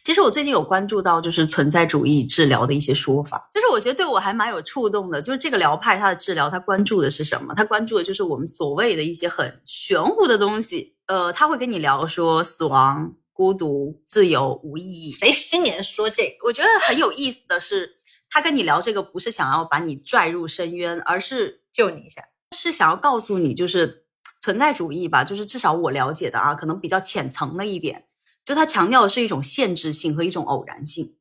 [0.01, 5.21] 其实我最近有关注到，就是存在主义治疗的一些说法，就是我觉得对我还蛮有触动的。
[5.21, 7.53] 就是这个疗派它的治疗，它关注的是什么？
[7.53, 10.95] 它关注的就是我们所谓的一些很玄乎的东西。
[11.07, 15.11] 呃，他会跟你聊说死亡、孤独、自由、无意义。
[15.11, 16.47] 谁新年说这个？
[16.47, 17.95] 我觉得很有意思的是，
[18.31, 22.23] 他跟你聊这个不是想要把你拽入深渊，而是救你一下，
[22.55, 24.05] 是想要告诉你，就是
[24.39, 25.23] 存在主义吧。
[25.23, 28.07] 就是至少我了解的啊，可能比较浅层的一点。
[28.43, 31.15] 就他强调的是一种限制性和一种偶然性，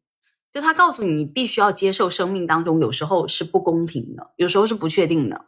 [0.51, 5.47] 就他告诉你，你必须要接受生命当中有时候是不公平的，有时候是不确定的，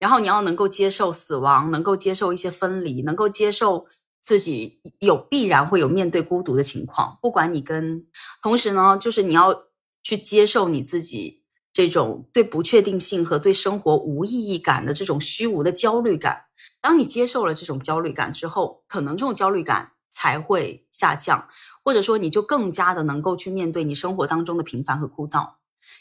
[0.00, 3.86] 然后你要能够接受死亡，能够接受一些分离，能够接受
[4.24, 8.06] 自己有必然会有面对孤独的情况，不管你跟，
[8.42, 9.64] 同时呢，就是你要
[10.02, 16.46] 去接受你自己这种对不确定性和对生活无意义感的这种虚无的焦虑感。
[16.80, 19.90] 当你接受了这种焦虑感之后，可能这种焦虑感。
[20.16, 21.48] 才会下降，
[21.82, 25.54] 或者说你就更加的能够去面对你生活当中的平凡和枯燥，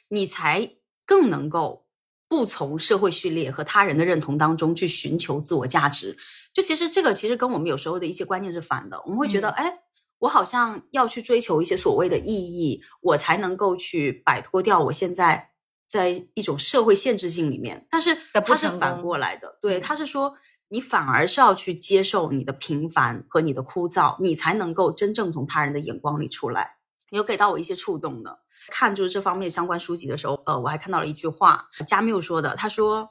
[0.10, 0.70] 你才
[1.04, 1.83] 更能够
[2.34, 6.18] 不从社会序列和他人的认同当中去寻求自我价值。
[6.52, 9.82] 就其实这个其实跟我们有时候的一些观念是反的，我们会觉得，哎，
[10.18, 15.52] 我好像要去追求一些所谓的意义，我才能够去摆脱掉我现在
[15.86, 17.86] 在一种社会限制性里面。
[17.92, 20.34] 但是它是反过来的，对，他是说。
[20.70, 26.78] 你反而是要去接受你的平凡和你的枯燥，你才能够真正从他人的眼光里出来。
[27.12, 28.40] 有给到我一些触动的，
[28.70, 33.10] 看就是这方面相关书籍的时候，呃，我还看到了一句话，加缪说的，他说：“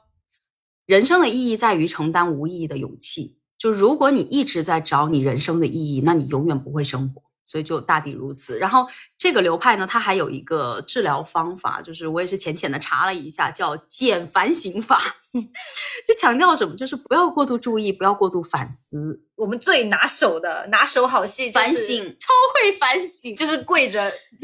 [0.85, 3.37] 人生的意义在于承担无意义的勇气。
[3.57, 7.23] 就如果你一直在找你人生的意义，那你永远不会生活。
[7.45, 8.57] 所以就大抵如此。
[8.57, 8.87] 然后
[9.17, 14.99] 这个流派呢，它还有一个治疗方法，就是我也是浅浅的查了一下，叫减反省法，
[16.05, 24.11] 就强调什么，就是不要过度注意，不要过度反思，我们最拿手的拿手好戏、就是，反省超会反省，就是跪着，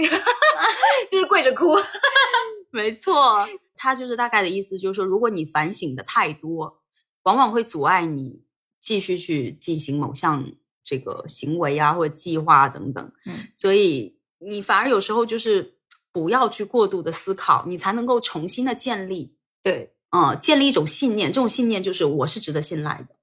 [1.10, 1.76] 就是跪着哭。
[2.72, 6.82] 没错，他就是大概的意思，就是说，如果你反省的太多，
[7.24, 8.44] 往往会阻碍你
[8.80, 10.52] 继续去进行某项
[10.90, 13.12] 这个行为啊，或者计划等等。
[13.28, 15.76] 嗯，所以你反而有时候就是
[16.12, 21.32] 不要去过度的思考，你才能够重新的建立，对，嗯，建立一种信念。
[21.32, 23.16] 这种信念就是我是值得信赖的，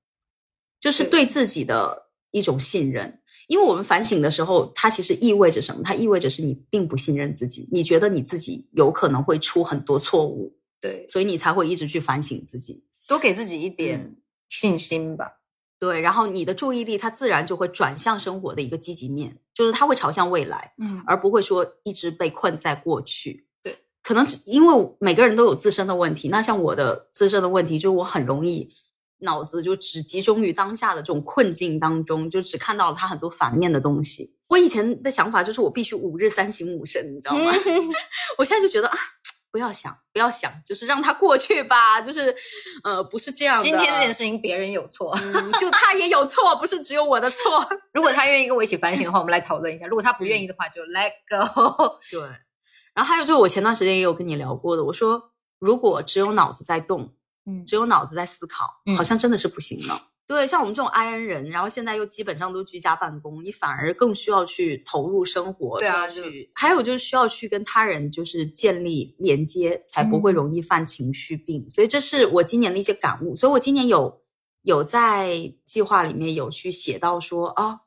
[0.79, 3.21] 就是对对自己的一种信任。
[3.49, 5.83] 因为我们反省的时候，它其实意味着什么？
[5.83, 12.85] 它意味着是你并不信任自己，你觉得你自己有可能会出很多错误，对，所以你才会一直去反省自己。
[13.09, 14.17] 多给自己一嗯点
[14.49, 15.41] 信心吧。
[15.79, 23.47] 对，然后你的注意力它自然就会转向生活的一个积极面，就是它会朝向未来，嗯，而不会说一直被困在过去。
[23.63, 28.71] 对，可能只因为每个人都有自身的问题，那像我的自身的问题，就是我很容易
[29.19, 34.35] 脑子就只集中于当下的这种困境当中，就只看到了它很多反面的东西。
[34.49, 37.53] 我以前的想法就是我必须五日三省吾身，你知道吗？
[38.39, 38.97] 我现在就觉得啊。
[39.57, 41.99] 不要想，不要想，就是让它过去吧。
[41.99, 42.37] 就是，
[42.85, 43.63] 呃，不是这样的。
[43.63, 47.67] 今天这件事情别人有错，嗯，就他也有错，不是只有我的错。
[47.95, 51.99] 如果他愿意跟我一起反省的话，我们来讨论一下；如果他不愿意的话，就 let go。
[52.13, 52.21] 对。
[52.93, 57.15] 然后还有就是，我前段时间也有跟你聊过的，我说如果只有脑子在动，
[57.47, 60.09] 嗯只有脑子在思考，嗯好像真的是不行了。
[60.27, 71.65] 对，像我们这种 I N 人，然后现在又基本上都居家办公，你反而更需要去投入生活，对啊去，还有就是需要去跟他人就是建立连接，才不会嗯容易犯情绪病。
[71.71, 73.37] 所以这是我今年的一些感悟。
[73.37, 74.21] 所以我今年有
[74.63, 77.83] 有在计划里面有去写到说啊，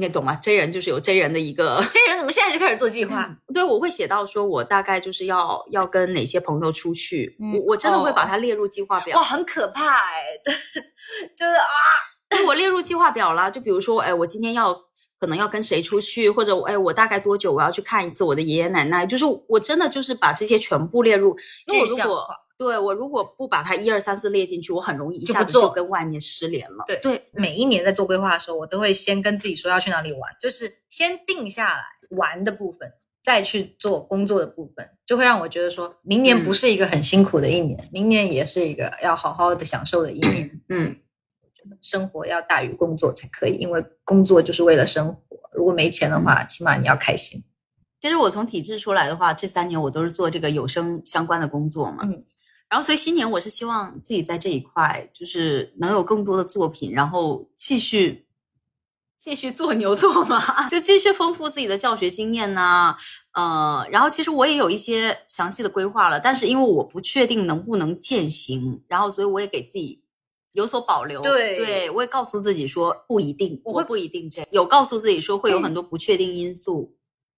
[0.00, 3.28] 你懂吗？J 人就是有 J 人的一个这人怎么现在就开始做计划？
[3.52, 9.18] 对，我会写到说，我大概就是要要跟哪些朋友出去，嗯我我真的会把哦它列入计划表。
[9.18, 10.52] 哇，很可怕哎、这
[11.34, 11.66] 就是啊，
[12.30, 13.50] 对我列入计划表了。
[13.50, 14.72] 就比如说，哎，我今天要
[15.18, 21.36] 可能要跟谁出去，或者哎，我大概多久我要去看一次我的爷爷奶奶，就是我真的就是把这些全部列入，
[21.66, 22.28] 因为我如果
[22.58, 26.84] 对我如果不把它一二三四列进去，我很容易一下子就跟外面失联了。
[26.88, 32.92] 对对，每一年在做规划的时候，我都会先跟自己说要去哪里玩，就是先定下来玩的部分，
[33.22, 40.60] 再去做工作的部分，就会让我觉得说明年嗯不是一个很辛苦的一年，明年也是一个要好好的享受的一年。
[40.68, 40.96] 嗯，
[41.40, 45.38] 我觉得生活要大于工作才可以，因为工作就是为了生活。
[45.52, 47.44] 如果没钱的话，起码你要开心。
[48.00, 51.98] 其实我从体制出来的话，这三年我都是做这个有声相关的工作嘛。
[52.02, 52.24] 嗯。
[52.68, 58.26] 然后，所以新年我是希望自己在这一块就是能有更多的作品，然后继续
[59.16, 62.96] 继续做牛做马， 就继续丰富自己的教学经验呐、
[63.32, 70.02] 呃，然后其实我也有一些详细的规划了，但是因为我不确定能不能践行，然后所以我也给自己
[70.52, 71.22] 有所保留。
[71.22, 76.94] 对对我也告诉自己说不一定，我会我不一定这样，有告诉自己说会有很多不确定因素，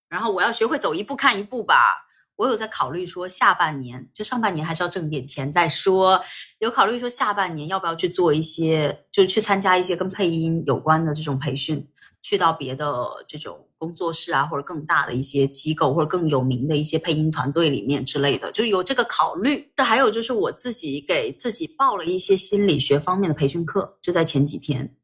[0.09, 2.09] 然后我要学会走一步看一步吧。
[2.41, 6.19] 我有在考虑说，下半年就上半年还是要挣点钱再说。
[6.59, 11.87] 有考虑说下半年要不要去做一些，就是去参加一些跟配音有关的这种培训，
[12.23, 19.71] 去到别的这种工作室啊，或者更大的一些机构，或者更有名的一些配音团队里面之类的，就是有这个考虑。
[19.77, 24.95] 这还有就是我自己给自己报了一些心理学方面的培训课，就在前几天。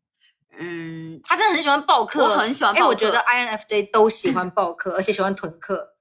[0.59, 5.96] 嗯，他真的很喜欢报课，我很喜欢哎，报课我觉得 INFJ 都喜欢报课，而且喜欢囤课。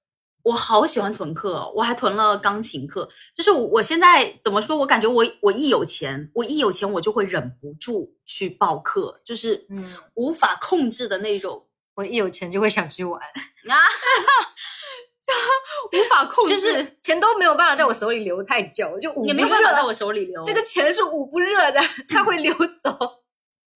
[0.46, 3.10] 我好喜欢囤课哦，我还囤了钢琴课。
[3.34, 4.78] 就是我我现在怎么说？
[4.78, 11.66] 我感觉我我一有钱，我一有钱我就会忍不住去报课，就是嗯，无法控制的那种
[11.96, 13.74] 我一有钱就会想去玩，啊，
[15.20, 20.44] 就无法控制，就是钱都没有办法在我手里留太久，就捂也没有办法在我手里留。
[20.44, 23.24] 这个钱是捂不热的，它会流走。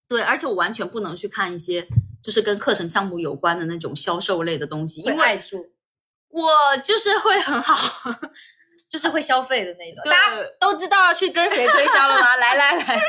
[0.08, 1.88] 对，而且我完全不能去看一些
[2.22, 5.42] 就是跟课程项目有关的那种销售类的东西，因为
[6.30, 6.50] 我
[6.84, 8.12] 就是会很好。
[8.90, 10.02] 就是会消费的那种。
[10.04, 12.36] 大家都知道要去跟谁推销了吗？
[12.38, 13.02] 来 来来，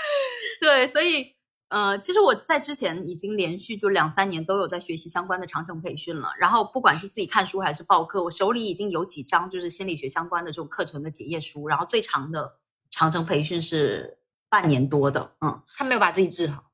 [0.58, 1.36] 对，所以
[1.68, 6.30] 呃，其实我在之前已经连续就两三年都有在学习相关的长程培训了。
[6.38, 11.68] 然后不管是自己看书还是报课，我手里已经有几张就是心理学相关的这种课程的结业书。
[11.68, 12.54] 然后最长的
[12.88, 14.16] 长程培训是
[14.48, 15.60] 半年多的，嗯。
[15.76, 16.65] 他没有把自己治好。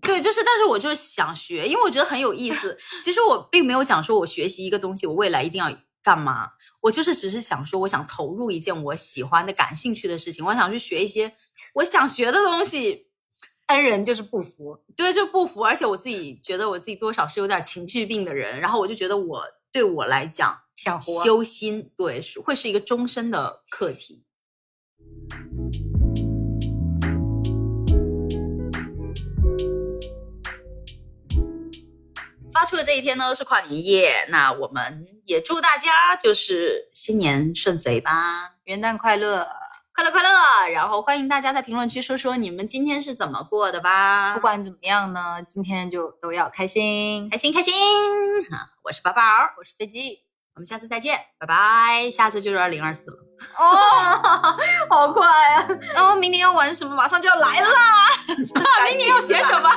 [0.00, 2.76] 对，就是，但是我就是想学，因为我觉得很有意思。
[3.02, 6.50] 其实我并没有讲说我学习一个东西，我未来一定要干嘛。
[6.82, 11.34] 我就是只是想说，我想投入一件我喜欢的、感兴趣的事情，我想去学一些
[11.74, 13.06] 我想学的东西。
[13.66, 15.64] 恩人就是不服，对，就不服。
[15.64, 19.42] 而且我自己觉得我自己多少是有点情绪病的人，然后我就觉得我
[19.72, 24.22] 对我来讲，想活修心对是会是一个终身的课题。
[32.58, 39.46] 发出的这一天呢是跨年夜，那我们也祝大家就是新年顺遂吧，元旦快乐！
[39.94, 40.70] 快乐快乐！
[40.70, 44.32] 然后欢迎大家在评论区说说你们今天是怎么过的吧。
[44.32, 47.74] 不管怎么样呢，今天就都要开心，开心开心！
[48.50, 49.20] 哈，我是宝宝，
[49.58, 50.20] 我是飞机，
[50.56, 52.10] 我们下次再见，拜拜！
[52.10, 53.16] 下次就是二零二四了，
[53.58, 54.56] 哦，
[54.88, 55.68] 好快啊！
[55.94, 56.94] 然后明年要玩什么？
[56.96, 58.08] 马上就要来了 啦！
[58.88, 59.70] 明年要学什么？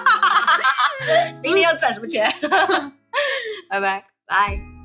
[1.44, 2.34] 明年要赚什么钱？
[3.70, 4.79] 拜 拜拜。